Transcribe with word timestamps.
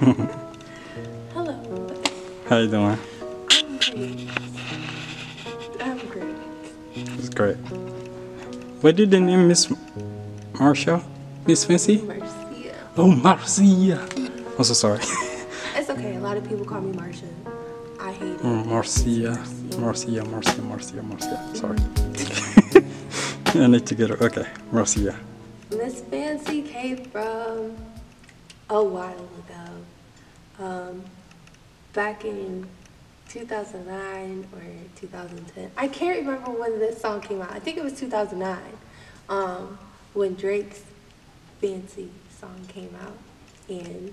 Hello. 1.34 1.60
How 2.48 2.56
you 2.56 2.68
doing? 2.68 2.96
I'm 3.50 3.76
great. 3.76 4.30
I'm 5.78 5.98
great. 6.08 6.36
It's 6.94 7.28
great. 7.28 7.56
What 8.80 8.96
did 8.96 9.10
the 9.10 9.20
name 9.20 9.46
Miss 9.46 9.70
Marcia? 10.58 11.04
Miss 11.46 11.66
Fancy? 11.66 12.00
Marcia. 12.00 12.74
Oh, 12.96 13.10
Marcia. 13.10 14.08
I'm 14.56 14.64
so 14.64 14.72
sorry. 14.72 15.00
It's 15.76 15.90
okay. 15.90 16.16
A 16.16 16.20
lot 16.20 16.38
of 16.38 16.48
people 16.48 16.64
call 16.64 16.80
me 16.80 16.92
Marcia. 16.92 17.26
I 18.00 18.12
hate 18.12 18.32
it. 18.32 18.40
Mm, 18.40 18.66
Marcia. 18.68 19.36
Marcia, 19.78 20.24
Marcia, 20.24 20.62
Marcia, 20.62 21.02
Marcia. 21.02 21.54
Sorry. 21.54 21.76
I 23.62 23.66
need 23.66 23.84
to 23.86 23.94
get 23.94 24.08
her. 24.08 24.16
Okay, 24.24 24.46
Marcia. 24.72 25.14
Miss 25.76 26.00
Fancy 26.00 26.62
came 26.62 27.04
from 27.04 27.76
a 28.70 28.82
while. 28.82 29.19
Um, 30.60 31.02
back 31.92 32.24
in 32.24 32.68
2009 33.28 34.46
or 34.52 34.62
2010. 34.96 35.70
I 35.76 35.88
can't 35.88 36.18
remember 36.18 36.50
when 36.50 36.78
this 36.78 37.00
song 37.00 37.20
came 37.20 37.40
out. 37.40 37.50
I 37.50 37.58
think 37.58 37.78
it 37.78 37.84
was 37.84 37.98
2009 37.98 38.58
um, 39.28 39.78
when 40.12 40.34
Drake's 40.34 40.82
Fancy 41.60 42.10
song 42.38 42.60
came 42.68 42.94
out. 43.02 43.16
And 43.68 44.12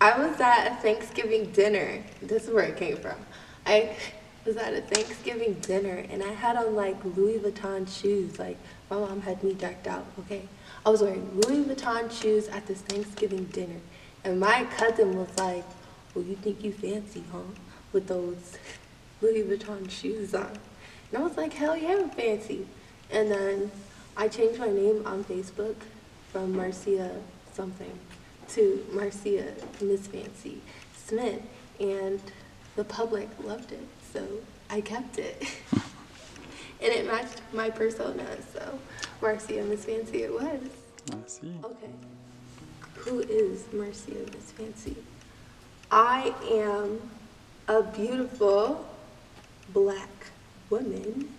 I 0.00 0.18
was 0.18 0.40
at 0.40 0.72
a 0.72 0.74
Thanksgiving 0.76 1.52
dinner. 1.52 2.02
This 2.22 2.44
is 2.44 2.50
where 2.50 2.64
it 2.64 2.76
came 2.76 2.96
from. 2.96 3.16
I 3.66 3.94
was 4.46 4.56
at 4.56 4.72
a 4.72 4.80
Thanksgiving 4.80 5.54
dinner 5.60 6.04
and 6.10 6.22
I 6.22 6.32
had 6.32 6.56
on 6.56 6.74
like 6.74 6.96
Louis 7.04 7.38
Vuitton 7.38 7.86
shoes. 7.86 8.38
Like 8.38 8.56
my 8.90 8.96
mom 8.98 9.20
had 9.20 9.44
me 9.44 9.52
decked 9.52 9.86
out, 9.86 10.06
okay? 10.20 10.48
I 10.84 10.88
was 10.90 11.02
wearing 11.02 11.40
Louis 11.40 11.64
Vuitton 11.64 12.10
shoes 12.10 12.48
at 12.48 12.66
this 12.66 12.80
Thanksgiving 12.80 13.44
dinner. 13.46 13.80
And 14.24 14.38
my 14.38 14.64
cousin 14.76 15.16
was 15.16 15.28
like, 15.38 15.64
well, 16.14 16.24
you 16.24 16.36
think 16.36 16.62
you 16.62 16.72
fancy, 16.72 17.24
huh? 17.32 17.38
With 17.92 18.06
those 18.06 18.58
Louis 19.20 19.42
Vuitton 19.42 19.90
shoes 19.90 20.34
on. 20.34 20.50
And 21.10 21.22
I 21.22 21.26
was 21.26 21.36
like, 21.36 21.52
hell 21.52 21.76
yeah, 21.76 21.98
I'm 22.00 22.10
fancy. 22.10 22.66
And 23.10 23.30
then 23.30 23.70
I 24.16 24.28
changed 24.28 24.58
my 24.60 24.68
name 24.68 25.02
on 25.06 25.24
Facebook 25.24 25.76
from 26.32 26.56
Marcia 26.56 27.16
something 27.52 27.98
to 28.48 28.86
Marcia 28.92 29.54
Miss 29.80 30.06
Fancy 30.06 30.60
Smith. 30.96 31.42
And 31.78 32.20
the 32.76 32.84
public 32.84 33.28
loved 33.42 33.72
it, 33.72 33.86
so 34.12 34.26
I 34.68 34.80
kept 34.80 35.18
it. 35.18 35.42
and 35.72 35.82
it 36.92 37.06
matched 37.06 37.40
my 37.52 37.70
persona, 37.70 38.26
so 38.52 38.78
Marcia 39.20 39.64
Miss 39.64 39.84
Fancy 39.84 40.22
it 40.24 40.32
was. 40.32 40.60
I 41.10 41.16
see. 41.26 41.54
Okay. 41.64 41.90
Who 43.04 43.20
is 43.20 43.64
Mercy 43.72 44.12
Marcia 44.12 44.30
Miss 44.36 44.50
Fancy? 44.52 44.96
I 45.90 46.34
am 46.50 47.00
a 47.66 47.82
beautiful 47.82 48.86
black 49.72 50.26
woman 50.68 51.32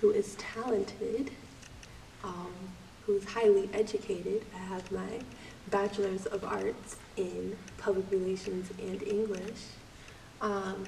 who 0.00 0.10
is 0.10 0.34
talented, 0.34 1.30
um, 2.24 2.52
who 3.04 3.18
is 3.18 3.24
highly 3.24 3.70
educated. 3.72 4.44
I 4.52 4.58
have 4.58 4.90
my 4.90 5.20
Bachelor's 5.70 6.26
of 6.26 6.42
Arts 6.42 6.96
in 7.16 7.56
Public 7.78 8.10
Relations 8.10 8.72
and 8.80 9.00
English. 9.04 9.62
Um, 10.40 10.86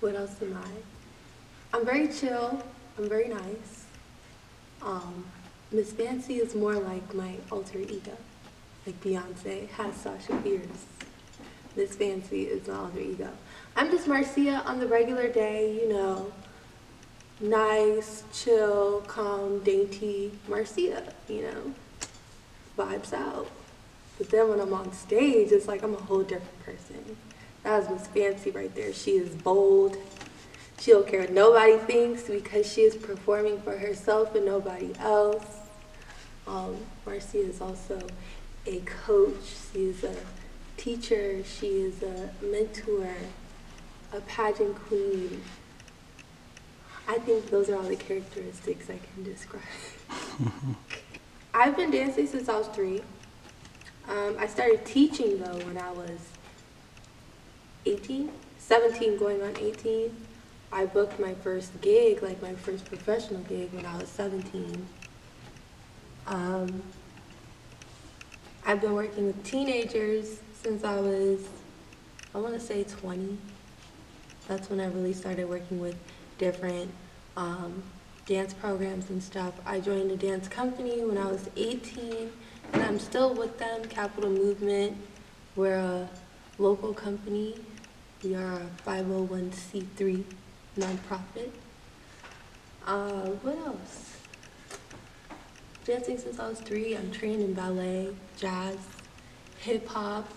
what 0.00 0.14
else 0.14 0.40
am 0.40 0.56
I? 0.56 1.76
I'm 1.76 1.84
very 1.84 2.08
chill. 2.08 2.62
I'm 2.96 3.06
very 3.06 3.28
nice. 3.28 3.84
Um, 4.80 5.26
Miss 5.70 5.92
Fancy 5.92 6.36
is 6.36 6.54
more 6.54 6.76
like 6.76 7.12
my 7.12 7.34
alter 7.52 7.78
ego. 7.78 8.16
Like 8.86 8.98
Beyonce 9.02 9.68
has 9.70 9.94
Sasha 9.96 10.40
Fierce. 10.40 10.86
Miss 11.76 11.94
Fancy 11.94 12.44
is 12.44 12.66
my 12.66 12.74
alter 12.74 13.00
ego. 13.00 13.28
I'm 13.76 13.90
just 13.90 14.08
Marcia 14.08 14.62
on 14.64 14.80
the 14.80 14.86
regular 14.86 15.28
day, 15.28 15.74
you 15.74 15.92
know, 15.92 16.32
nice, 17.38 18.24
chill, 18.32 19.02
calm, 19.06 19.58
dainty 19.60 20.32
Marcia, 20.48 21.12
you 21.28 21.42
know, 21.42 21.74
vibes 22.78 23.12
out. 23.12 23.50
But 24.16 24.30
then 24.30 24.48
when 24.48 24.60
I'm 24.60 24.72
on 24.72 24.90
stage, 24.94 25.52
it's 25.52 25.68
like 25.68 25.82
I'm 25.82 25.92
a 25.92 25.98
whole 25.98 26.22
different 26.22 26.64
person. 26.64 27.16
That's 27.62 27.90
Miss 27.90 28.06
Fancy 28.06 28.50
right 28.52 28.74
there. 28.74 28.94
She 28.94 29.12
is 29.12 29.34
bold. 29.34 29.98
She 30.80 30.92
don't 30.92 31.06
care 31.06 31.20
what 31.20 31.32
nobody 31.32 31.76
thinks 31.76 32.22
because 32.22 32.72
she 32.72 32.82
is 32.82 32.96
performing 32.96 33.60
for 33.60 33.76
herself 33.76 34.34
and 34.34 34.46
nobody 34.46 34.92
else. 34.98 35.57
Um, 36.48 36.76
Marcia 37.04 37.38
is 37.38 37.60
also 37.60 38.00
a 38.66 38.80
coach. 38.80 39.34
She 39.72 39.84
is 39.86 40.02
a 40.02 40.14
teacher. 40.76 41.44
She 41.44 41.66
is 41.66 42.02
a 42.02 42.30
mentor, 42.42 43.14
a 44.12 44.20
pageant 44.22 44.76
queen. 44.76 45.42
I 47.06 47.18
think 47.18 47.50
those 47.50 47.68
are 47.68 47.76
all 47.76 47.82
the 47.82 47.96
characteristics 47.96 48.88
I 48.88 48.98
can 48.98 49.24
describe. 49.24 49.62
I've 51.54 51.76
been 51.76 51.90
dancing 51.90 52.26
since 52.26 52.48
I 52.48 52.58
was 52.58 52.68
three. 52.68 53.02
Um, 54.08 54.36
I 54.38 54.46
started 54.46 54.86
teaching 54.86 55.38
though 55.38 55.58
when 55.66 55.76
I 55.76 55.90
was 55.90 56.18
18, 57.84 58.30
17 58.58 59.18
going 59.18 59.42
on 59.42 59.54
18. 59.58 60.14
I 60.70 60.86
booked 60.86 61.18
my 61.18 61.34
first 61.34 61.78
gig, 61.80 62.22
like 62.22 62.40
my 62.42 62.54
first 62.54 62.84
professional 62.86 63.40
gig 63.42 63.72
when 63.72 63.86
I 63.86 63.96
was 63.98 64.08
17. 64.08 64.86
Um, 66.28 66.82
I've 68.66 68.82
been 68.82 68.92
working 68.92 69.28
with 69.28 69.42
teenagers 69.44 70.40
since 70.62 70.84
I 70.84 71.00
was, 71.00 71.48
I 72.34 72.38
want 72.38 72.52
to 72.52 72.60
say 72.60 72.84
20. 72.84 73.38
That's 74.46 74.68
when 74.68 74.78
I 74.78 74.88
really 74.88 75.14
started 75.14 75.48
working 75.48 75.80
with 75.80 75.96
different 76.36 76.90
um, 77.38 77.82
dance 78.26 78.52
programs 78.52 79.08
and 79.08 79.22
stuff. 79.22 79.54
I 79.64 79.80
joined 79.80 80.10
a 80.10 80.16
dance 80.16 80.48
company 80.48 81.02
when 81.02 81.16
I 81.16 81.26
was 81.26 81.48
18, 81.56 82.30
and 82.74 82.82
I'm 82.82 82.98
still 82.98 83.32
with 83.32 83.58
them, 83.58 83.86
Capital 83.86 84.28
Movement. 84.28 84.98
We're 85.56 85.78
a 85.78 86.10
local 86.58 86.92
company. 86.92 87.58
We 88.22 88.34
are 88.34 88.60
a 88.60 88.66
501c3 88.86 90.24
nonprofit. 90.76 91.52
Uh, 92.86 93.30
what 93.40 93.56
else? 93.66 94.07
Dancing 95.88 96.18
since 96.18 96.38
I 96.38 96.46
was 96.46 96.60
three. 96.60 96.94
I'm 96.94 97.10
trained 97.10 97.40
in 97.40 97.54
ballet, 97.54 98.10
jazz, 98.36 98.76
hip 99.60 99.88
hop, 99.88 100.28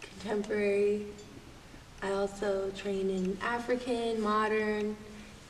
contemporary. 0.00 1.04
I 2.02 2.12
also 2.12 2.70
train 2.70 3.10
in 3.10 3.36
African, 3.42 4.22
modern, 4.22 4.96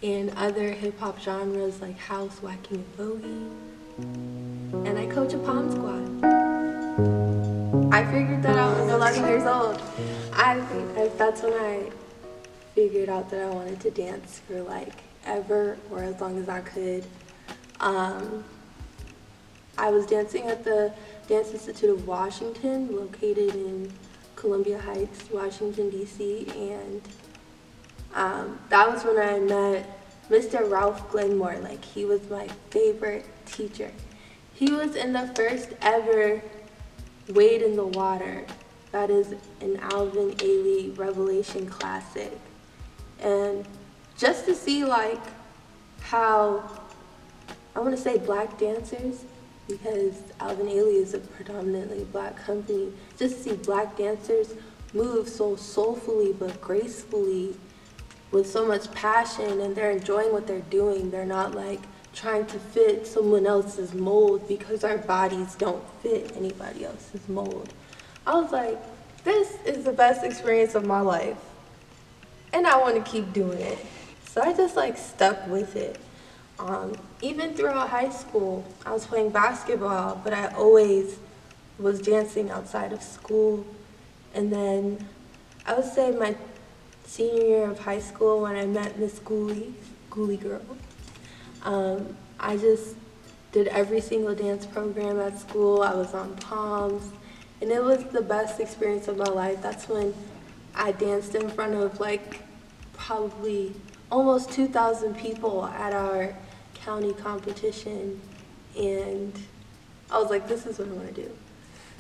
and 0.03 0.31
other 0.31 0.73
hip 0.73 0.99
hop 0.99 1.21
genres 1.21 1.81
like 1.81 1.97
house, 1.97 2.41
waacking, 2.41 2.83
and 2.83 2.97
boogie. 2.97 3.51
And 4.85 4.99
I 4.99 5.07
coach 5.07 5.33
a 5.33 5.39
pom 5.39 5.71
squad. 5.71 6.25
I 7.95 8.05
figured 8.11 8.43
that 8.43 8.57
out 8.59 8.77
when 8.81 8.91
I 8.91 8.97
was 8.97 9.17
11 9.17 9.29
years 9.29 9.47
old. 9.47 9.81
I, 10.33 10.59
I 11.01 11.09
that's 11.17 11.41
when 11.41 11.53
I 11.53 11.89
figured 12.75 13.09
out 13.09 13.31
that 13.31 13.43
I 13.43 13.49
wanted 13.49 13.79
to 13.79 13.93
dance 13.93 14.41
for 14.41 14.61
like 14.63 15.05
ever 15.25 15.79
or 15.93 16.03
as 16.03 16.21
long 16.21 16.37
as 16.37 16.49
I 16.49 16.63
could. 16.63 17.05
Um, 17.79 18.45
I 19.77 19.91
was 19.91 20.07
dancing 20.07 20.47
at 20.47 20.65
the 20.65 20.93
Dance 21.29 21.53
Institute 21.53 21.91
of 21.91 22.07
Washington, 22.07 22.95
located 22.95 23.55
in 23.55 23.93
Columbia 24.37 24.79
Heights, 24.79 25.31
Washington, 25.31 25.91
D.C., 25.91 26.47
and 26.57 27.03
um, 28.15 28.59
that 28.69 28.93
was 28.93 29.05
when 29.05 29.19
I 29.19 29.39
met 29.39 30.01
Mr. 30.31 30.71
Ralph 30.71 31.11
Glenmore. 31.11 31.59
Like, 31.59 31.85
he 31.85 32.05
was 32.05 32.29
my 32.31 32.49
favorite 32.71 33.27
teacher. 33.47 33.91
He 34.55 34.71
was 34.71 34.95
in 34.95 35.13
the 35.13 35.29
first 35.35 35.71
ever 35.81 36.43
Wade 37.31 37.63
in 37.63 37.75
the 37.75 37.87
Water. 37.87 38.47
That 38.93 39.11
is 39.11 39.35
an 39.61 39.79
Alvin 39.81 40.33
Ailey 40.33 40.97
Revelation 40.97 41.67
classic. 41.67 42.39
And 43.19 43.67
just 44.17 44.45
to 44.45 44.55
see, 44.55 44.85
like, 44.85 45.21
how, 46.01 46.71
I 47.75 47.81
want 47.81 47.97
to 47.97 48.01
say 48.01 48.19
black 48.19 48.59
dancers, 48.59 49.25
because 49.69 50.15
Alvin 50.41 50.67
Ailey 50.67 51.03
is 51.03 51.15
a 51.15 51.19
predominantly 51.19 52.05
black 52.05 52.37
company, 52.37 52.93
just 53.19 53.37
to 53.37 53.43
see 53.43 53.53
black 53.57 53.97
dancers 53.97 54.55
move 54.93 55.29
so 55.29 55.57
soulfully 55.57 56.33
but 56.33 56.61
gracefully 56.61 57.55
with 58.31 58.49
so 58.49 58.67
much 58.67 58.93
passion 58.93 59.61
and 59.61 59.75
they're 59.75 59.91
enjoying 59.91 60.33
what 60.33 60.47
they're 60.47 60.61
doing. 60.61 61.11
They're 61.11 61.25
not 61.25 61.55
like 61.55 61.81
trying 62.15 62.47
to 62.47 62.59
fit 62.59 63.07
someone 63.07 63.47
else's 63.47 63.95
mold 63.95 64.47
because 64.47 64.85
our 64.85 64.99
bodies 64.99 65.55
don't 65.57 65.83
fit 66.01 66.33
anybody 66.37 66.85
else's 66.85 67.29
mold. 67.29 67.73
I 68.27 68.35
was 68.35 68.53
like, 68.53 68.79
this 69.25 69.57
is 69.65 69.85
the 69.85 69.93
best 69.93 70.25
experience 70.25 70.75
of 70.75 70.85
my 70.85 71.01
life. 71.01 71.39
And 72.53 72.67
I 72.67 72.79
want 72.79 73.05
to 73.05 73.11
keep 73.11 73.33
doing 73.33 73.61
it. 73.61 73.79
So 74.29 74.43
I 74.43 74.53
just 74.53 74.77
like 74.77 74.97
stuck 74.97 75.47
with 75.49 75.77
it. 75.77 75.99
Um, 76.59 76.95
even 77.25 77.55
throughout 77.55 77.89
high 77.89 78.11
school, 78.11 78.63
I 78.85 78.93
was 78.93 79.07
playing 79.07 79.31
basketball, 79.31 80.21
but 80.23 80.35
I 80.35 80.49
always 80.49 81.17
was 81.79 82.03
dancing 82.03 82.51
outside 82.51 82.93
of 82.93 83.03
school. 83.03 83.65
And 84.35 84.53
then 84.53 85.09
I 85.65 85.75
would 85.75 85.91
say 85.91 86.11
my 86.11 86.37
senior 87.07 87.43
year 87.43 87.71
of 87.71 87.79
high 87.79 88.01
school 88.01 88.43
when 88.43 88.57
I 88.57 88.67
met 88.67 88.99
Miss 88.99 89.19
Gooley, 89.21 89.73
Gooley 90.11 90.37
Girl. 90.37 90.61
Um, 91.63 92.15
I 92.39 92.59
just 92.59 92.95
did 93.53 93.69
every 93.69 94.03
single 94.03 94.35
dance 94.35 94.67
program 94.67 95.19
at 95.19 95.39
school. 95.39 95.83
I 95.83 95.95
was 95.95 96.13
on 96.13 96.37
Poms, 96.37 97.11
and 97.63 97.71
it 97.71 97.83
was 97.83 98.05
the 98.05 98.21
best 98.21 98.61
experience 98.61 99.09
of 99.09 99.17
my 99.17 99.25
life. 99.25 99.63
That's 99.63 99.89
when 99.89 100.13
I 100.75 100.93
danced 100.93 101.35
in 101.35 101.49
front 101.49 101.73
of 101.73 102.01
like 102.01 102.43
probably 102.93 103.73
almost 104.13 104.53
2,000 104.53 105.17
people 105.17 105.65
at 105.65 105.95
our 105.95 106.35
county 106.85 107.15
competition, 107.15 108.21
and 108.77 109.33
I 110.11 110.19
was 110.19 110.31
like, 110.31 110.47
this 110.47 110.67
is 110.67 110.79
what 110.79 110.89
I 110.89 110.93
want 110.93 111.15
to 111.15 111.23
do. 111.23 111.31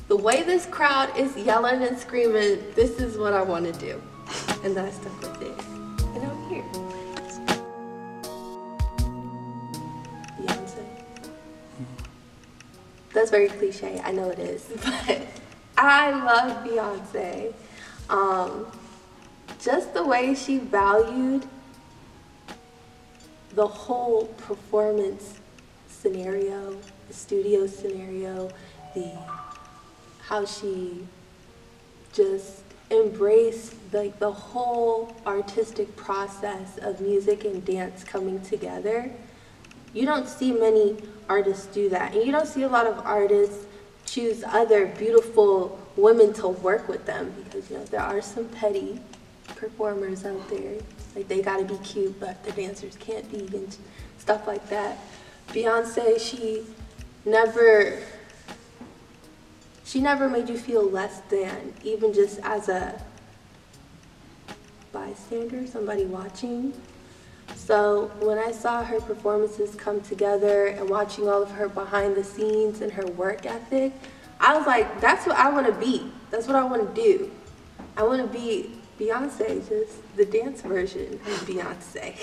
The 0.09 0.17
way 0.17 0.43
this 0.43 0.67
crowd 0.67 1.17
is 1.17 1.35
yelling 1.37 1.83
and 1.83 1.99
screaming, 1.99 2.63
this 2.75 3.01
is 3.01 3.17
what 3.17 3.33
I 3.33 3.43
want 3.43 3.65
to 3.73 3.81
do. 3.81 4.03
And 4.63 4.79
I 4.79 4.91
stuck 4.91 5.21
with 5.23 5.43
it. 5.43 5.65
And 6.15 6.25
I'm 6.25 6.49
here. 6.51 6.65
Beyonce. 10.39 10.85
That's 13.15 13.31
very 13.31 13.49
cliche, 13.49 14.03
I 14.05 14.13
know 14.13 14.29
it 14.29 14.39
is, 14.39 14.69
but 14.85 15.27
I 15.79 16.11
love 16.11 16.67
Beyonce. 16.67 17.55
Um, 18.11 18.67
just 19.63 19.95
the 19.95 20.05
way 20.05 20.35
she 20.35 20.59
valued 20.59 21.47
the 23.55 23.67
whole 23.67 24.27
performance 24.27 25.41
scenario, 25.89 26.77
the 27.09 27.15
studio 27.15 27.67
scenario, 27.67 28.51
the 28.95 29.13
how 30.23 30.45
she 30.45 31.07
just 32.13 32.63
embraced 32.91 33.75
like 33.93 34.19
the 34.19 34.31
whole 34.31 35.15
artistic 35.27 35.95
process 35.97 36.79
of 36.79 37.01
music 37.01 37.45
and 37.45 37.65
dance 37.65 38.05
coming 38.05 38.41
together. 38.41 39.11
You 39.93 40.07
don't 40.07 40.29
see 40.29 40.53
many 40.53 40.97
artists 41.29 41.67
do 41.67 41.89
that. 41.91 42.15
And 42.15 42.25
you 42.25 42.33
don't 42.33 42.47
see 42.47 42.63
a 42.63 42.69
lot 42.69 42.87
of 42.87 42.99
artists 43.07 43.67
choose 44.07 44.45
other 44.45 44.87
beautiful 44.87 45.79
women 45.97 46.33
to 46.35 46.49
work 46.49 46.89
with 46.89 47.07
them 47.07 47.33
because 47.45 47.71
you 47.71 47.79
know 47.79 47.85
there 47.85 48.01
are 48.01 48.21
some 48.21 48.47
petty 48.49 49.01
performers 49.47 50.25
out 50.25 50.49
there. 50.51 50.75
Like 51.15 51.29
they 51.29 51.43
gotta 51.43 51.65
be 51.65 51.77
cute, 51.79 52.19
but 52.19 52.43
the 52.45 52.53
dancers 52.53 52.97
can't 52.97 53.31
be 53.31 53.57
and 53.57 53.77
stuff 54.19 54.47
like 54.47 54.69
that. 54.69 54.99
Beyonce, 55.49 56.19
she 56.19 56.65
never 57.25 58.01
she 59.85 60.01
never 60.01 60.29
made 60.29 60.49
you 60.49 60.59
feel 60.59 60.83
less 60.83 61.21
than, 61.29 61.75
even 61.85 62.13
just 62.13 62.41
as 62.43 62.69
a 62.69 63.01
bystander, 64.93 65.67
somebody 65.67 66.05
watching. 66.07 66.73
So 67.55 68.11
when 68.21 68.39
I 68.39 68.51
saw 68.51 68.83
her 68.83 69.01
performances 69.01 69.75
come 69.75 70.01
together 70.01 70.67
and 70.67 70.89
watching 70.89 71.29
all 71.29 71.43
of 71.43 71.51
her 71.53 71.69
behind 71.69 72.17
the 72.17 72.25
scenes 72.25 72.81
and 72.81 72.91
her 72.93 73.07
work 73.07 73.47
ethic, 73.47 73.93
I 74.41 74.57
was 74.57 74.67
like, 74.67 75.01
that's 75.01 75.27
what 75.27 75.37
I 75.37 75.51
want 75.51 75.67
to 75.67 75.73
be. 75.73 76.11
That's 76.31 76.47
what 76.47 76.57
I 76.57 76.65
want 76.65 76.95
to 76.95 77.03
do. 77.03 77.31
I 77.97 78.03
want 78.03 78.21
to 78.21 78.39
be 78.39 78.73
Beyonce, 78.99 79.69
just 79.69 80.17
the 80.17 80.25
dance 80.25 80.63
version 80.63 81.15
of 81.15 81.47
Beyonce. 81.47 82.15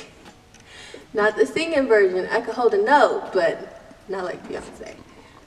Not 1.14 1.36
the 1.36 1.46
singing 1.46 1.88
version. 1.88 2.28
I 2.32 2.42
could 2.42 2.56
hold 2.56 2.74
a 2.74 2.82
note, 2.82 3.32
but 3.34 3.82
not 4.08 4.24
like 4.24 4.48
Beyonce. 4.48 4.96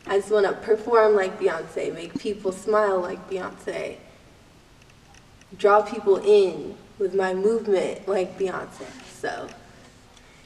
I 0.07 0.19
just 0.19 0.31
want 0.31 0.47
to 0.47 0.53
perform 0.53 1.17
like 1.17 1.41
Beyonce, 1.41 1.95
make 1.95 2.19
people 2.19 2.53
smile 2.53 3.01
like 3.01 3.31
Beyonce, 3.31 3.97
draw 5.57 5.81
people 5.81 6.17
in 6.17 6.77
with 6.99 7.15
my 7.15 7.33
movement 7.33 8.07
like 8.07 8.39
Beyonce. 8.39 8.87
So 9.09 9.49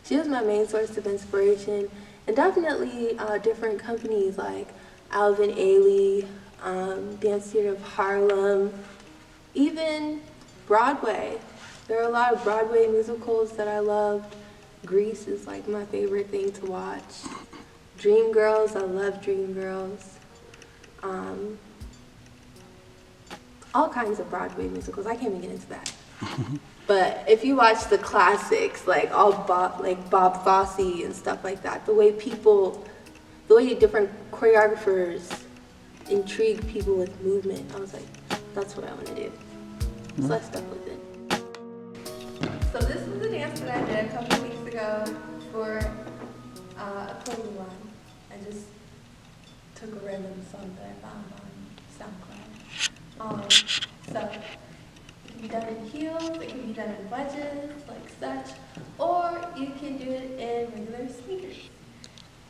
she 0.05 0.17
was 0.17 0.29
my 0.29 0.43
main 0.43 0.69
source 0.69 0.97
of 0.97 1.07
inspiration, 1.07 1.91
and 2.27 2.37
definitely 2.37 3.19
uh, 3.19 3.39
different 3.39 3.81
companies 3.81 4.39
like 4.39 4.69
Alvin 5.11 5.51
Ailey, 5.51 6.27
um, 6.63 7.17
Dance 7.17 7.51
Theater 7.51 7.71
of 7.71 7.83
Harlem, 7.83 8.73
even 9.55 10.21
Broadway. 10.69 11.39
There 11.89 11.99
are 11.99 12.07
a 12.07 12.11
lot 12.11 12.35
of 12.35 12.45
Broadway 12.45 12.87
musicals 12.87 13.57
that 13.57 13.67
I 13.67 13.79
loved. 13.79 14.37
Grease 14.85 15.27
is 15.27 15.47
like 15.47 15.67
my 15.67 15.87
favorite 15.87 16.29
thing 16.29 16.53
to 16.53 16.67
watch. 16.67 17.25
Dreamgirls, 17.99 18.77
I 18.77 18.81
love 18.81 19.23
Dreamgirls. 19.23 20.05
Um, 21.03 21.59
all 23.75 23.89
kinds 23.89 24.21
of 24.21 24.29
Broadway 24.29 24.69
musicals. 24.69 25.07
I 25.07 25.15
can't 25.17 25.29
even 25.29 25.41
get 25.41 25.51
into 25.53 25.69
that. 25.69 25.93
but 26.87 27.25
if 27.27 27.45
you 27.45 27.57
watch 27.57 27.89
the 27.89 27.99
classics, 27.99 28.87
like 28.87 29.11
all 29.11 29.33
Bob, 29.33 29.81
like 29.81 30.11
Bob 30.11 30.45
Fosse 30.45 31.03
and 31.03 31.17
stuff 31.17 31.43
like 31.43 31.63
that, 31.63 31.87
the 31.87 31.95
way 31.95 32.13
people, 32.13 32.87
the 33.49 33.57
way 33.57 33.75
different 33.75 34.11
choreographers 34.31 35.45
intrigue 36.11 36.67
people 36.69 36.95
with 36.95 37.19
movement, 37.23 37.75
I 37.75 37.79
was 37.79 37.95
like, 37.95 38.07
that's 38.55 38.77
what 38.77 38.87
I 38.87 38.93
want 38.93 39.07
to 39.07 39.15
do. 39.15 39.33
So 40.21 40.35
I 40.35 40.41
stuck 40.41 40.69
with 40.69 40.89
it. 40.89 40.99
So 42.73 42.79
this 42.81 43.07
is 43.07 43.25
a 43.25 43.31
dance 43.31 43.61
that 43.61 43.77
I 43.77 43.87
did 43.87 44.07
a 44.07 44.09
couple 44.09 44.43
weeks 44.43 44.67
ago 44.67 45.05
for 45.53 45.79
uh, 46.77 47.15
a 47.15 47.23
clothing 47.25 47.57
line. 47.57 47.69
I 48.33 48.45
just 48.45 48.67
took 49.77 49.93
a 49.93 50.05
random 50.05 50.45
song 50.51 50.77
that 50.77 50.91
I 50.91 50.95
found 51.07 51.25
on 51.39 51.51
SoundCloud. 51.97 52.51
Um, 53.21 53.49
so 54.13 54.19
it 54.19 54.43
can 55.31 55.41
be 55.41 55.47
done 55.47 55.69
in 55.69 55.87
heels, 55.87 56.37
it 56.43 56.49
can 56.49 56.67
be 56.67 56.73
done 56.73 56.89
in 56.89 57.11
wedges, 57.11 57.71
like 57.87 58.09
such, 58.19 58.57
or 58.99 59.41
you 59.57 59.69
can 59.79 59.99
do 59.99 60.11
it 60.11 60.33
in 60.33 60.73
regular 60.73 61.09
sneakers. 61.09 61.57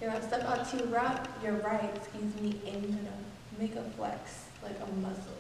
You're 0.01 0.11
gonna 0.11 0.27
step 0.27 0.43
out 0.45 0.71
to 0.71 0.77
your 0.79 0.87
right, 0.87 1.21
your 1.45 1.57
right, 1.57 1.91
excuse 1.95 2.35
me, 2.41 2.63
and 2.67 2.83
you're 2.83 2.93
gonna 2.93 3.13
make 3.59 3.77
a 3.77 3.83
flex, 3.91 4.47
like 4.63 4.77
a 4.81 4.91
muscle. 5.01 5.37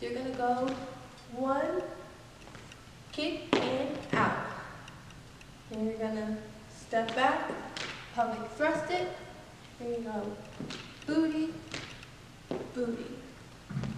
So 0.00 0.06
you're 0.06 0.14
gonna 0.14 0.34
go 0.34 0.74
one, 1.36 1.82
kick 3.10 3.54
and 3.54 3.96
out. 4.12 4.46
Then 5.70 5.86
you're 5.86 5.98
gonna 5.98 6.36
step 6.68 7.14
back, 7.14 7.50
pelvic 8.14 8.50
thrust 8.56 8.90
it, 8.90 9.08
then 9.78 9.88
you 9.90 9.96
go 9.98 10.36
booty, 11.06 11.54
booty. 12.74 13.06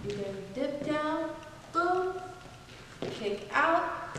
You're 0.07 0.17
gonna 0.17 0.37
dip 0.53 0.85
down, 0.85 1.29
boom, 1.73 2.13
kick 3.19 3.49
out, 3.51 4.17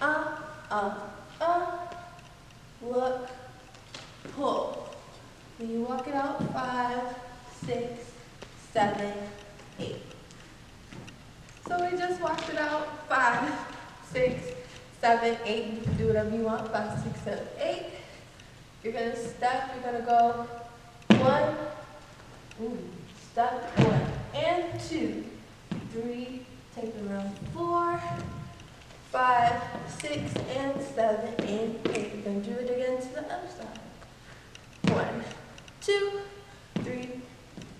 up, 0.00 0.66
up, 0.70 1.28
up, 1.40 2.16
look, 2.80 3.28
pull. 4.34 4.88
Then 5.58 5.70
you 5.70 5.80
walk 5.82 6.08
it 6.08 6.14
out 6.14 6.42
five, 6.52 7.02
six, 7.64 8.12
seven, 8.72 9.12
eight. 9.78 10.15
So 11.68 11.84
we 11.84 11.96
just 11.96 12.20
walked 12.20 12.48
it 12.48 12.58
out. 12.58 13.08
Five, 13.08 13.52
six, 14.12 14.52
seven, 15.00 15.36
eight. 15.44 15.74
You 15.74 15.80
can 15.80 15.96
do 15.96 16.06
whatever 16.06 16.30
you 16.30 16.42
want. 16.42 16.70
Five, 16.72 16.98
six, 17.02 17.20
seven, 17.22 17.46
eight. 17.60 17.86
You're 18.84 18.92
gonna 18.92 19.16
step. 19.16 19.72
You're 19.74 19.92
gonna 19.92 20.04
go 20.04 20.46
one, 21.24 21.56
ooh, 22.62 22.78
step 23.32 23.78
one 23.80 24.00
and 24.34 24.80
two, 24.80 25.24
three. 25.90 26.46
Take 26.74 26.96
the 26.96 27.04
round 27.04 27.36
four, 27.52 28.00
five, 29.10 29.60
six, 29.88 30.32
and 30.56 30.80
seven, 30.94 31.34
and 31.38 31.88
eight. 31.96 32.14
You're 32.14 32.24
gonna 32.24 32.40
do 32.40 32.52
it 32.52 32.70
again 32.70 33.00
to 33.00 33.08
the 33.08 33.22
other 33.22 33.48
side. 33.48 34.94
One, 34.94 35.24
two, 35.80 36.20
three, 36.84 37.20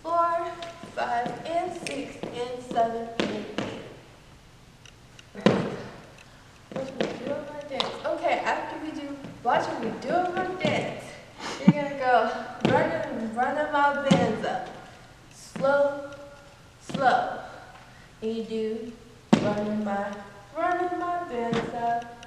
four, 0.02 0.50
five, 0.96 1.30
and 1.46 1.72
six, 1.86 2.16
and 2.22 2.62
seven, 2.68 3.08
and 3.20 3.30
eight. 3.30 3.76
Okay, 8.06 8.38
after 8.38 8.76
watch 9.46 9.80
me 9.80 9.92
do 10.00 10.08
my 10.34 10.44
dance. 10.60 11.04
You're 11.60 11.80
gonna 11.80 11.98
go 12.00 12.72
running, 12.72 13.32
running 13.32 13.72
my 13.72 14.08
bands 14.08 14.44
up. 14.44 14.68
Slow, 15.32 16.10
slow. 16.80 17.38
And 18.22 18.36
you 18.36 18.42
do 18.42 18.92
running 19.40 19.84
my, 19.84 20.12
running 20.58 20.98
my 20.98 21.22
bands 21.28 21.74
up. 21.74 22.26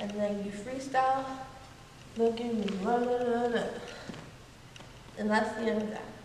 And 0.00 0.10
then 0.10 0.44
you 0.44 0.50
freestyle, 0.50 1.24
looking 2.16 2.66
running, 2.82 3.30
running. 3.30 3.70
And 5.18 5.30
that's 5.30 5.54
the 5.60 5.70
end 5.70 5.82
of 5.82 5.90
that. 5.90 6.15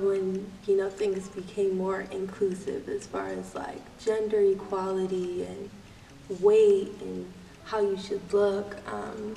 When, 0.00 0.50
you 0.66 0.76
know, 0.76 0.88
things 0.88 1.28
became 1.28 1.76
more 1.76 2.06
inclusive 2.10 2.88
as 2.88 3.06
far 3.06 3.28
as 3.28 3.54
like 3.54 3.80
gender 3.98 4.40
equality 4.40 5.44
and 5.44 5.70
weight 6.40 6.92
and 7.00 7.32
how 7.64 7.80
you 7.80 7.96
should 7.96 8.32
look. 8.32 8.76
Um, 8.90 9.36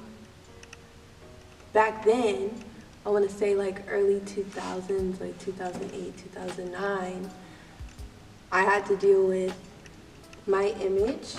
back 1.73 2.05
then, 2.05 2.51
I 3.05 3.09
want 3.09 3.29
to 3.29 3.35
say 3.35 3.55
like 3.55 3.83
early 3.89 4.19
2000s, 4.21 5.19
like 5.19 5.37
2008, 5.39 6.17
2009, 6.17 7.29
I 8.51 8.61
had 8.61 8.85
to 8.87 8.95
deal 8.95 9.27
with 9.27 9.57
my 10.47 10.67
image 10.81 11.35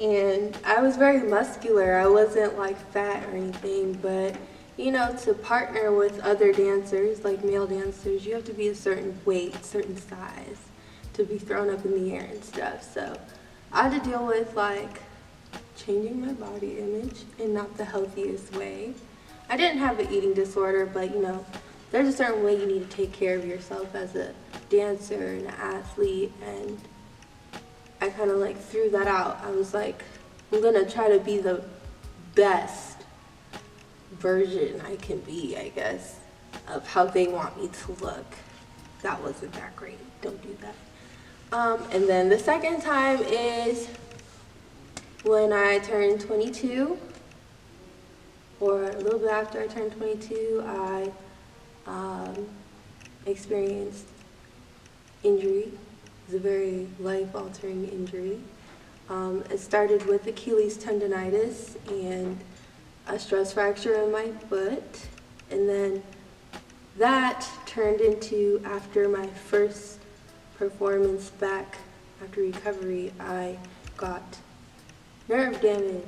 and 0.00 0.56
I 0.64 0.80
was 0.80 0.96
very 0.96 1.22
muscular. 1.28 1.96
I 1.96 2.06
wasn't 2.06 2.58
like 2.58 2.78
fat 2.92 3.24
or 3.24 3.36
anything, 3.36 3.94
but 3.94 4.36
you 4.78 4.92
know, 4.92 5.12
to 5.24 5.34
partner 5.34 5.90
with 5.90 6.20
other 6.20 6.52
dancers, 6.52 7.24
like 7.24 7.44
male 7.44 7.66
dancers, 7.66 8.24
you 8.24 8.32
have 8.34 8.44
to 8.44 8.54
be 8.54 8.68
a 8.68 8.74
certain 8.74 9.18
weight, 9.24 9.64
certain 9.64 9.96
size 9.96 10.56
to 11.14 11.24
be 11.24 11.36
thrown 11.36 11.68
up 11.68 11.84
in 11.84 11.92
the 11.92 12.14
air 12.14 12.28
and 12.30 12.42
stuff. 12.42 12.94
So 12.94 13.18
I 13.72 13.88
had 13.88 14.02
to 14.02 14.08
deal 14.08 14.24
with 14.24 14.54
like 14.54 15.02
changing 15.76 16.24
my 16.24 16.32
body 16.32 16.78
image 16.78 17.24
in 17.40 17.52
not 17.52 17.76
the 17.76 17.84
healthiest 17.84 18.54
way. 18.54 18.94
I 19.50 19.56
didn't 19.56 19.78
have 19.78 19.98
an 19.98 20.12
eating 20.12 20.32
disorder, 20.32 20.86
but 20.86 21.12
you 21.12 21.20
know, 21.20 21.44
there's 21.90 22.08
a 22.08 22.16
certain 22.16 22.44
way 22.44 22.60
you 22.60 22.66
need 22.66 22.88
to 22.88 22.96
take 22.96 23.12
care 23.12 23.36
of 23.36 23.44
yourself 23.44 23.92
as 23.96 24.14
a 24.14 24.32
dancer 24.70 25.32
and 25.32 25.46
an 25.46 25.54
athlete 25.54 26.32
and 26.44 26.78
I 28.00 28.10
kind 28.10 28.30
of 28.30 28.36
like 28.36 28.60
threw 28.60 28.90
that 28.90 29.08
out. 29.08 29.40
I 29.42 29.50
was 29.50 29.74
like, 29.74 30.04
I'm 30.52 30.62
gonna 30.62 30.88
try 30.88 31.08
to 31.08 31.18
be 31.18 31.38
the 31.38 31.64
best 32.36 32.97
version 34.12 34.80
I 34.82 34.96
can 34.96 35.20
be, 35.20 35.56
I 35.56 35.68
guess, 35.68 36.18
of 36.68 36.86
how 36.86 37.04
they 37.04 37.28
want 37.28 37.60
me 37.60 37.68
to 37.68 37.92
look. 38.04 38.26
That 39.02 39.22
wasn't 39.22 39.52
that 39.52 39.76
great. 39.76 39.98
Don't 40.22 40.42
do 40.42 40.56
that. 40.60 40.74
Um, 41.56 41.82
and 41.92 42.08
then 42.08 42.28
the 42.28 42.38
second 42.38 42.82
time 42.82 43.20
is 43.22 43.88
when 45.24 45.52
I 45.52 45.78
turned 45.78 46.20
22, 46.20 46.98
or 48.60 48.84
a 48.84 48.98
little 48.98 49.18
bit 49.18 49.30
after 49.30 49.60
I 49.62 49.66
turned 49.66 49.92
22, 49.92 50.64
I 50.66 51.12
um, 51.86 52.46
experienced 53.26 54.06
injury. 55.22 55.72
It 55.72 55.72
was 56.26 56.34
a 56.34 56.38
very 56.38 56.88
life-altering 56.98 57.88
injury. 57.88 58.40
Um, 59.08 59.42
it 59.50 59.58
started 59.58 60.04
with 60.06 60.26
Achilles 60.26 60.76
tendonitis 60.76 61.76
and 61.88 62.38
a 63.08 63.18
stress 63.18 63.52
fracture 63.52 63.94
in 64.02 64.12
my 64.12 64.30
foot. 64.48 65.06
And 65.50 65.68
then 65.68 66.02
that 66.98 67.48
turned 67.66 68.00
into, 68.00 68.60
after 68.64 69.08
my 69.08 69.26
first 69.26 69.98
performance 70.56 71.30
back 71.30 71.78
after 72.22 72.42
recovery, 72.42 73.12
I 73.18 73.58
got 73.96 74.22
nerve 75.28 75.60
damage 75.60 76.02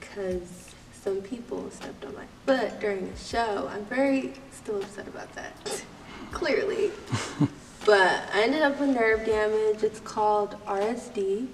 because 0.00 0.74
some 0.92 1.22
people 1.22 1.70
stepped 1.70 2.04
on 2.04 2.14
my 2.14 2.24
foot 2.44 2.80
during 2.80 3.06
a 3.06 3.16
show. 3.16 3.70
I'm 3.72 3.84
very 3.86 4.32
still 4.50 4.82
upset 4.82 5.06
about 5.06 5.32
that, 5.34 5.84
clearly. 6.32 6.90
but 7.86 8.22
I 8.34 8.42
ended 8.42 8.62
up 8.62 8.80
with 8.80 8.90
nerve 8.90 9.24
damage. 9.24 9.82
It's 9.84 10.00
called 10.00 10.56
RSD, 10.66 11.46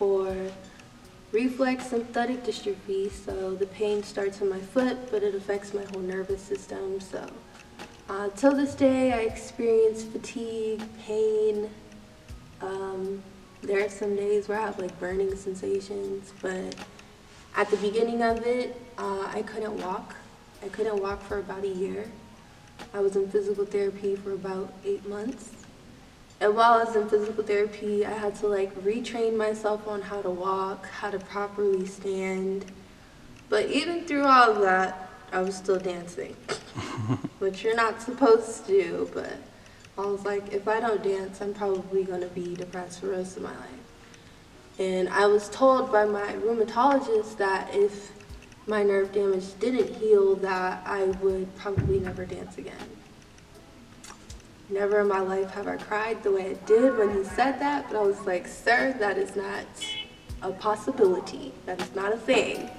or 0.00 0.34
reflex 1.34 1.88
sympathetic 1.88 2.44
dystrophy, 2.44 3.10
so 3.10 3.56
the 3.56 3.66
pain 3.66 4.04
starts 4.04 4.40
in 4.40 4.48
my 4.48 4.60
foot, 4.60 4.96
but 5.10 5.24
it 5.24 5.34
affects 5.34 5.74
my 5.74 5.82
whole 5.92 6.00
nervous 6.00 6.40
system. 6.40 7.00
So 7.00 7.28
uh, 8.08 8.28
till 8.36 8.54
this 8.54 8.76
day, 8.76 9.12
I 9.12 9.22
experience 9.22 10.04
fatigue, 10.04 10.82
pain. 11.04 11.68
Um, 12.62 13.20
there 13.62 13.84
are 13.84 13.88
some 13.88 14.14
days 14.14 14.46
where 14.46 14.60
I 14.60 14.66
have 14.66 14.78
like 14.78 14.98
burning 15.00 15.34
sensations, 15.34 16.32
but 16.40 16.76
at 17.56 17.68
the 17.68 17.78
beginning 17.78 18.22
of 18.22 18.46
it, 18.46 18.80
uh, 18.96 19.26
I 19.26 19.42
couldn't 19.42 19.76
walk. 19.82 20.14
I 20.62 20.68
couldn't 20.68 21.02
walk 21.02 21.20
for 21.22 21.38
about 21.40 21.64
a 21.64 21.68
year. 21.68 22.08
I 22.92 23.00
was 23.00 23.16
in 23.16 23.28
physical 23.28 23.64
therapy 23.64 24.14
for 24.14 24.32
about 24.32 24.72
eight 24.84 25.06
months. 25.08 25.63
And 26.44 26.54
while 26.54 26.74
I 26.74 26.84
was 26.84 26.94
in 26.94 27.08
physical 27.08 27.42
therapy, 27.42 28.04
I 28.04 28.12
had 28.12 28.34
to 28.40 28.48
like 28.48 28.74
retrain 28.84 29.34
myself 29.34 29.88
on 29.88 30.02
how 30.02 30.20
to 30.20 30.28
walk, 30.28 30.86
how 30.90 31.10
to 31.10 31.18
properly 31.18 31.86
stand. 31.86 32.66
But 33.48 33.70
even 33.70 34.04
through 34.04 34.26
all 34.26 34.50
of 34.50 34.60
that, 34.60 35.08
I 35.32 35.40
was 35.40 35.56
still 35.56 35.78
dancing, 35.78 36.34
which 37.38 37.64
you're 37.64 37.74
not 37.74 38.02
supposed 38.02 38.66
to 38.66 38.72
do. 38.72 39.10
But 39.14 39.38
I 39.96 40.02
was 40.02 40.26
like, 40.26 40.52
if 40.52 40.68
I 40.68 40.80
don't 40.80 41.02
dance, 41.02 41.40
I'm 41.40 41.54
probably 41.54 42.04
going 42.04 42.20
to 42.20 42.26
be 42.26 42.54
depressed 42.54 43.00
for 43.00 43.06
the 43.06 43.12
rest 43.12 43.38
of 43.38 43.44
my 43.44 43.48
life. 43.48 44.78
And 44.78 45.08
I 45.08 45.24
was 45.24 45.48
told 45.48 45.90
by 45.90 46.04
my 46.04 46.34
rheumatologist 46.34 47.38
that 47.38 47.70
if 47.72 48.12
my 48.66 48.82
nerve 48.82 49.12
damage 49.12 49.58
didn't 49.60 49.94
heal, 49.94 50.34
that 50.36 50.82
I 50.84 51.04
would 51.04 51.56
probably 51.56 52.00
never 52.00 52.26
dance 52.26 52.58
again. 52.58 52.93
Never 54.70 55.00
in 55.00 55.08
my 55.08 55.20
life 55.20 55.50
have 55.50 55.68
I 55.68 55.76
cried 55.76 56.22
the 56.22 56.32
way 56.32 56.50
I 56.50 56.54
did 56.66 56.96
when 56.96 57.14
he 57.14 57.22
said 57.24 57.58
that, 57.60 57.86
but 57.90 57.98
I 57.98 58.02
was 58.02 58.20
like, 58.22 58.46
sir, 58.46 58.94
that 58.98 59.18
is 59.18 59.36
not 59.36 59.66
a 60.40 60.52
possibility. 60.52 61.52
That 61.66 61.80
is 61.82 61.94
not 61.94 62.12
a 62.12 62.16
thing. 62.16 62.70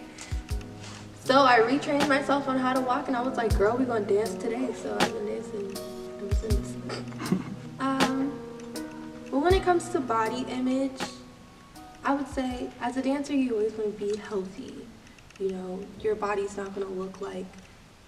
So 1.24 1.44
I 1.44 1.60
retrained 1.60 2.08
myself 2.08 2.48
on 2.48 2.58
how 2.58 2.74
to 2.74 2.82
walk, 2.82 3.08
and 3.08 3.16
I 3.16 3.22
was 3.22 3.38
like, 3.38 3.56
girl, 3.56 3.78
we're 3.78 3.86
gonna 3.86 4.06
dance 4.06 4.34
today. 4.34 4.74
So 4.74 4.98
I've 5.00 5.14
been 5.14 5.28
dancing 5.28 5.78
ever 6.20 6.36
since. 6.36 6.76
um, 7.80 8.40
but 9.30 9.40
when 9.40 9.54
it 9.54 9.64
comes 9.64 9.90
to 9.90 10.00
body 10.00 10.46
image, 10.50 11.02
I 12.04 12.16
would 12.16 12.28
say 12.28 12.70
as 12.82 12.98
a 12.98 13.02
dancer, 13.02 13.34
you 13.34 13.54
always 13.54 13.74
want 13.74 13.98
to 13.98 14.06
be 14.06 14.18
healthy. 14.18 14.88
You 15.40 15.52
know, 15.52 15.80
your 16.02 16.16
body's 16.16 16.58
not 16.58 16.74
gonna 16.74 16.88
look 16.88 17.22
like 17.22 17.46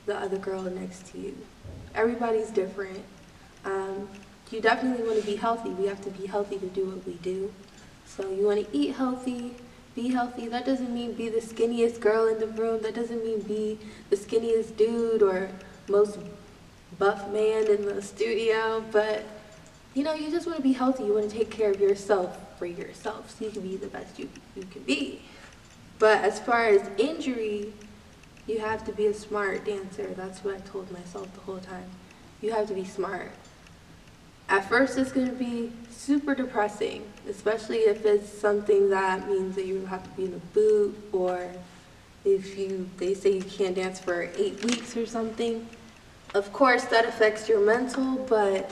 the 0.07 0.15
other 0.15 0.37
girl 0.37 0.63
next 0.63 1.11
to 1.11 1.19
you. 1.19 1.37
Everybody's 1.93 2.49
different. 2.49 3.03
Um, 3.67 4.07
you 4.49 4.61
definitely 4.61 5.05
want 5.05 5.19
to 5.19 5.25
be 5.25 5.35
healthy. 5.35 5.69
We 5.69 5.87
have 5.87 6.01
to 6.01 6.09
be 6.09 6.25
healthy 6.25 6.57
to 6.57 6.67
do 6.67 6.85
what 6.85 7.05
we 7.05 7.15
do. 7.15 7.53
So 8.05 8.29
you 8.31 8.45
want 8.45 8.65
to 8.65 8.77
eat 8.77 8.95
healthy, 8.95 9.55
be 9.93 10.09
healthy. 10.09 10.47
That 10.47 10.65
doesn't 10.65 10.93
mean 10.93 11.13
be 11.13 11.27
the 11.27 11.41
skinniest 11.41 11.99
girl 11.99 12.27
in 12.27 12.39
the 12.39 12.47
room. 12.47 12.81
That 12.81 12.95
doesn't 12.95 13.23
mean 13.25 13.41
be 13.41 13.77
the 14.09 14.15
skinniest 14.15 14.77
dude 14.77 15.21
or 15.21 15.49
most 15.89 16.17
buff 16.97 17.29
man 17.29 17.67
in 17.69 17.85
the 17.85 18.01
studio. 18.01 18.83
But, 18.91 19.25
you 19.93 20.03
know, 20.03 20.13
you 20.13 20.31
just 20.31 20.47
want 20.47 20.57
to 20.57 20.63
be 20.63 20.73
healthy. 20.73 21.03
You 21.03 21.13
want 21.13 21.29
to 21.29 21.37
take 21.37 21.51
care 21.51 21.71
of 21.71 21.81
yourself 21.81 22.39
for 22.57 22.65
yourself 22.65 23.35
so 23.37 23.45
you 23.45 23.51
can 23.51 23.61
be 23.61 23.75
the 23.75 23.87
best 23.87 24.17
you, 24.17 24.29
you 24.55 24.63
can 24.63 24.83
be. 24.83 25.21
But 25.99 26.23
as 26.23 26.39
far 26.39 26.67
as 26.67 26.89
injury, 26.97 27.73
you 28.45 28.59
have 28.59 28.85
to 28.85 28.93
be 28.93 29.07
a 29.07 29.13
smart 29.13 29.65
dancer. 29.65 30.07
That's 30.15 30.43
what 30.43 30.55
I 30.55 30.59
told 30.59 30.89
myself 30.91 31.33
the 31.33 31.41
whole 31.41 31.59
time. 31.59 31.89
You 32.41 32.53
have 32.53 32.67
to 32.67 32.73
be 32.73 32.85
smart. 32.85 33.31
At 34.49 34.69
first, 34.69 34.97
it's 34.97 35.11
going 35.11 35.27
to 35.27 35.35
be 35.35 35.73
super 35.89 36.33
depressing, 36.33 37.03
especially 37.27 37.79
if 37.79 38.05
it's 38.05 38.29
something 38.29 38.89
that 38.89 39.27
means 39.27 39.55
that 39.55 39.65
you 39.65 39.85
have 39.87 40.03
to 40.03 40.09
be 40.11 40.25
in 40.25 40.33
a 40.33 40.53
boot 40.53 40.95
or 41.11 41.51
if 42.23 42.57
you 42.57 42.89
they 42.97 43.13
say 43.13 43.31
you 43.31 43.43
can't 43.43 43.75
dance 43.75 43.99
for 43.99 44.29
eight 44.37 44.63
weeks 44.63 44.95
or 44.95 45.05
something. 45.05 45.67
Of 46.33 46.53
course, 46.53 46.85
that 46.85 47.05
affects 47.05 47.49
your 47.49 47.65
mental, 47.65 48.25
but 48.29 48.71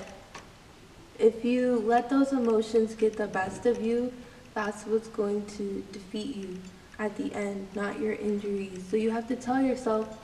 if 1.19 1.43
you 1.43 1.83
let 1.85 2.09
those 2.09 2.31
emotions 2.31 2.95
get 2.95 3.17
the 3.17 3.27
best 3.27 3.65
of 3.65 3.81
you, 3.81 4.13
that's 4.53 4.85
what's 4.85 5.07
going 5.09 5.45
to 5.57 5.85
defeat 5.91 6.35
you 6.35 6.57
at 6.99 7.15
the 7.17 7.33
end, 7.33 7.67
not 7.75 7.99
your 7.99 8.13
injuries. 8.13 8.83
So 8.89 8.95
you 8.95 9.11
have 9.11 9.27
to 9.27 9.35
tell 9.35 9.61
yourself 9.61 10.17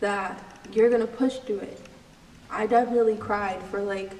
that 0.00 0.42
you're 0.72 0.88
going 0.88 1.02
to 1.02 1.06
push 1.06 1.36
through 1.38 1.60
it. 1.60 1.80
I 2.50 2.66
definitely 2.66 3.16
cried 3.16 3.62
for 3.64 3.82
like 3.82 4.12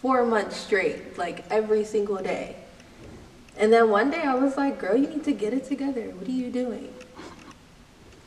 four 0.00 0.24
months 0.24 0.56
straight, 0.56 1.18
like 1.18 1.44
every 1.50 1.84
single 1.84 2.16
day. 2.16 2.56
And 3.56 3.72
then 3.72 3.90
one 3.90 4.10
day 4.10 4.22
I 4.22 4.34
was 4.34 4.56
like, 4.56 4.78
girl, 4.78 4.96
you 4.96 5.08
need 5.08 5.24
to 5.24 5.32
get 5.32 5.52
it 5.52 5.64
together. 5.64 6.10
What 6.10 6.28
are 6.28 6.32
you 6.32 6.50
doing? 6.50 6.94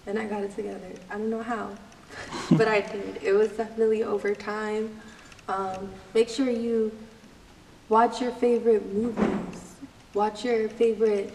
And 0.06 0.20
I 0.20 0.26
got 0.26 0.44
it 0.44 0.56
together. 0.56 0.92
I 1.10 1.14
don't 1.14 1.30
know 1.30 1.44
how, 1.44 1.70
but 2.52 2.68
I 2.68 2.82
did. 2.82 3.24
It 3.24 3.34
was 3.34 3.50
definitely 3.52 4.04
over 4.04 4.36
time. 4.36 5.00
Um, 5.48 5.90
make 6.14 6.28
sure 6.28 6.50
you 6.50 6.92
watch 7.88 8.22
your 8.22 8.32
favorite 8.32 8.94
movies, 8.94 9.76
watch 10.14 10.44
your 10.44 10.70
favorite 10.70 11.34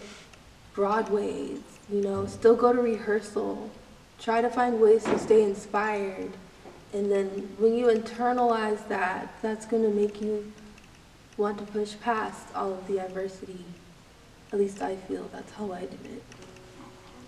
Broadways, 0.73 1.59
you 1.91 2.01
know, 2.01 2.27
still 2.27 2.55
go 2.55 2.71
to 2.71 2.79
rehearsal. 2.79 3.71
Try 4.19 4.41
to 4.41 4.49
find 4.49 4.79
ways 4.79 5.03
to 5.05 5.17
stay 5.17 5.41
inspired. 5.41 6.31
And 6.93 7.11
then 7.11 7.27
when 7.57 7.77
you 7.77 7.87
internalize 7.87 8.87
that, 8.87 9.33
that's 9.41 9.65
going 9.65 9.83
to 9.83 9.89
make 9.89 10.21
you 10.21 10.51
want 11.37 11.57
to 11.59 11.65
push 11.65 11.95
past 12.01 12.47
all 12.55 12.73
of 12.73 12.87
the 12.87 12.99
adversity. 12.99 13.65
At 14.51 14.59
least 14.59 14.81
I 14.81 14.95
feel 14.95 15.29
that's 15.33 15.51
how 15.51 15.71
I 15.71 15.81
did 15.81 16.05
it. 16.05 16.23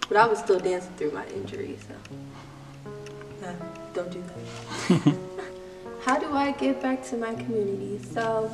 But 0.07 0.17
I 0.17 0.25
was 0.25 0.39
still 0.39 0.59
dancing 0.59 0.93
through 0.95 1.11
my 1.11 1.27
injury, 1.27 1.77
so 1.87 3.53
don't 3.93 4.11
do 4.11 4.23
that. 4.23 5.15
How 6.05 6.17
do 6.17 6.33
I 6.33 6.51
give 6.53 6.81
back 6.81 7.03
to 7.07 7.17
my 7.17 7.35
community? 7.35 7.99
So, 8.13 8.47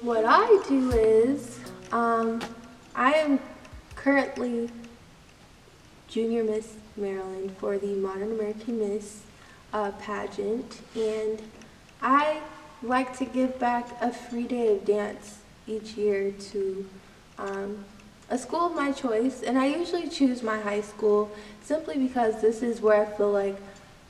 what 0.00 0.24
I 0.24 0.62
do 0.68 0.90
is, 0.92 1.58
um, 1.92 2.40
I 2.94 3.12
am 3.14 3.40
currently 3.96 4.70
Junior 6.08 6.44
Miss 6.44 6.74
Maryland 6.96 7.56
for 7.58 7.76
the 7.76 7.94
Modern 7.94 8.32
American 8.32 8.78
Miss 8.78 9.22
uh, 9.74 9.90
pageant, 9.92 10.80
and 10.94 11.42
I 12.00 12.40
like 12.82 13.16
to 13.18 13.24
give 13.24 13.58
back 13.58 13.88
a 14.00 14.12
free 14.12 14.44
day 14.44 14.74
of 14.74 14.84
dance 14.86 15.40
each 15.66 15.94
year 15.94 16.30
to 16.30 16.88
um, 17.38 17.84
a 18.30 18.38
school 18.38 18.66
of 18.66 18.74
my 18.74 18.92
choice, 18.92 19.42
and 19.42 19.58
I 19.58 19.66
usually 19.66 20.08
choose 20.08 20.42
my 20.42 20.60
high 20.60 20.80
school 20.80 21.30
simply 21.62 21.98
because 21.98 22.40
this 22.40 22.62
is 22.62 22.80
where 22.80 23.02
I 23.02 23.06
feel 23.16 23.32
like 23.32 23.56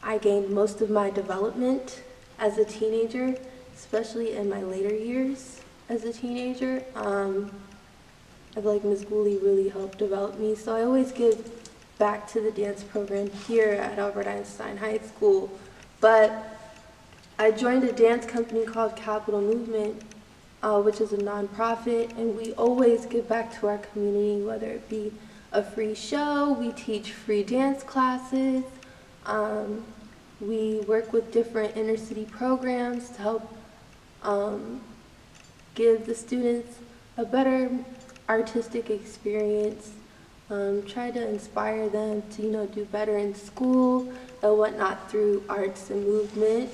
I 0.03 0.19
gained 0.19 0.51
most 0.51 0.83
of 0.83 0.91
my 0.91 1.11
development 1.11 2.03
as 2.39 2.59
a 2.59 2.65
teenager, 2.65 3.35
especially 3.75 4.37
in 4.37 4.51
my 4.51 4.63
later 4.63 4.95
years 4.95 5.63
as 5.89 6.05
a 6.05 6.13
teenager. 6.13 6.85
Um, 6.95 7.51
I 8.57 8.61
feel 8.61 8.75
like 8.75 8.85
Ms. 8.85 9.05
Gooley 9.07 9.39
really 9.39 9.71
helped 9.71 9.99
develop 9.99 10.39
me, 10.39 10.55
so 10.55 10.77
I 10.77 10.83
always 10.83 11.11
give 11.11 11.64
back 11.99 12.27
to 12.33 12.41
the 12.41 12.51
dance 12.51 12.83
program 12.83 13.31
here 13.47 13.73
at 13.73 13.99
Albert 13.99 14.27
Einstein 14.27 14.77
High 14.77 14.99
School. 14.99 15.51
But 16.01 16.59
I 17.39 17.51
joined 17.51 17.85
a 17.85 17.93
dance 17.93 18.27
company 18.27 18.65
called 18.65 18.97
Capital 18.97 19.41
Movement, 19.41 20.03
uh, 20.63 20.81
which 20.81 21.01
is 21.01 21.13
a 21.13 21.19
nonprofit, 21.19 22.17
and 22.17 22.37
we 22.37 22.53
always 22.55 23.07
give 23.07 23.29
back 23.29 23.59
to 23.61 23.69
our 23.69 23.79
community, 23.79 24.43
whether 24.43 24.67
it 24.67 24.89
be 24.89 25.13
a 25.53 25.63
free 25.63 25.95
show, 25.95 26.53
we 26.53 26.73
teach 26.73 27.13
free 27.13 27.45
dance 27.45 27.83
classes, 27.83 28.65
um, 29.27 29.85
we 30.41 30.81
work 30.81 31.13
with 31.13 31.33
different 31.33 31.77
inner 31.77 31.97
city 31.97 32.25
programs 32.25 33.11
to 33.11 33.23
help 33.23 33.57
um, 34.23 34.81
give 35.75 36.07
the 36.07 36.15
students 36.15 36.79
a 37.17 37.25
better 37.25 37.71
artistic 38.29 38.91
experience, 38.91 39.93
um, 40.55 40.83
try 40.85 41.11
to 41.11 41.29
inspire 41.29 41.89
them 41.89 42.23
to, 42.31 42.43
you 42.43 42.51
know, 42.51 42.67
do 42.67 42.85
better 42.87 43.19
in 43.19 43.35
school 43.35 44.13
and 44.43 44.59
whatnot 44.59 45.11
through 45.11 45.43
arts 45.49 45.91
and 45.91 46.05
movement. 46.07 46.71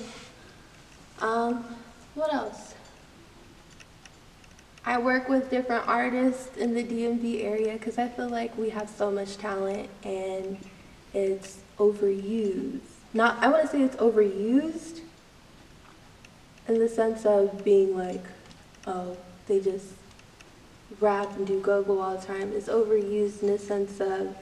Um, 1.19 1.65
what 2.15 2.33
else? 2.33 2.75
I 4.85 4.97
work 4.97 5.29
with 5.29 5.49
different 5.49 5.87
artists 5.87 6.57
in 6.57 6.73
the 6.73 6.83
DMV 6.83 7.43
area 7.43 7.73
because 7.73 7.97
I 7.97 8.07
feel 8.07 8.29
like 8.29 8.55
we 8.57 8.69
have 8.69 8.89
so 8.89 9.11
much 9.11 9.37
talent 9.37 9.89
and 10.03 10.57
it's 11.13 11.59
overused. 11.77 12.79
Not, 13.13 13.37
I 13.43 13.47
want 13.49 13.63
to 13.63 13.67
say 13.67 13.81
it's 13.81 13.95
overused 13.97 15.01
in 16.67 16.79
the 16.79 16.89
sense 16.89 17.25
of 17.25 17.63
being 17.63 17.95
like, 17.95 18.23
oh, 18.87 19.17
they 19.47 19.59
just 19.59 19.93
rap 21.01 21.35
and 21.35 21.45
do 21.45 21.59
go-go 21.59 21.99
all 21.99 22.17
the 22.17 22.25
time. 22.25 22.53
It's 22.53 22.69
overused 22.69 23.41
in 23.41 23.47
the 23.47 23.59
sense 23.59 23.99
of 23.99 24.35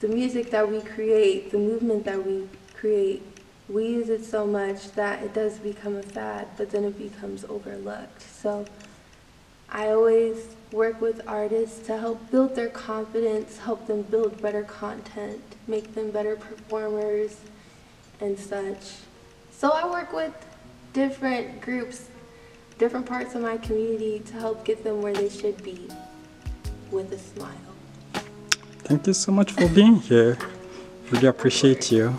the 0.00 0.08
music 0.08 0.50
that 0.50 0.70
we 0.70 0.80
create, 0.80 1.50
the 1.50 1.58
movement 1.58 2.04
that 2.04 2.24
we 2.24 2.48
create, 2.74 3.22
we 3.68 3.86
use 3.86 4.08
it 4.08 4.24
so 4.24 4.46
much 4.46 4.92
that 4.92 5.22
it 5.22 5.32
does 5.32 5.58
become 5.58 5.96
a 5.96 6.02
fad, 6.02 6.48
but 6.56 6.70
then 6.70 6.84
it 6.84 6.98
becomes 6.98 7.44
overlooked. 7.44 8.22
So 8.22 8.66
I 9.70 9.88
always 9.88 10.48
work 10.72 11.00
with 11.00 11.22
artists 11.26 11.86
to 11.86 11.96
help 11.96 12.30
build 12.30 12.54
their 12.54 12.68
confidence, 12.68 13.58
help 13.58 13.86
them 13.86 14.02
build 14.02 14.42
better 14.42 14.64
content, 14.64 15.40
make 15.66 15.94
them 15.94 16.10
better 16.10 16.36
performers 16.36 17.40
and 18.20 18.38
such. 18.38 18.96
So 19.50 19.70
I 19.70 19.88
work 19.88 20.12
with 20.12 20.34
different 20.92 21.60
groups, 21.60 22.08
different 22.82 23.06
parts 23.06 23.36
of 23.36 23.42
my 23.42 23.56
community 23.58 24.18
to 24.18 24.32
help 24.32 24.64
get 24.64 24.82
them 24.82 25.00
where 25.00 25.14
they 25.14 25.28
should 25.28 25.62
be 25.62 25.86
with 26.90 27.12
a 27.12 27.18
smile. 27.18 27.68
Thank 28.82 29.06
you 29.06 29.12
so 29.12 29.30
much 29.30 29.52
for 29.52 29.68
being 29.68 30.00
here. 30.00 30.36
Really 31.12 31.28
appreciate 31.28 31.92
you. 31.92 32.18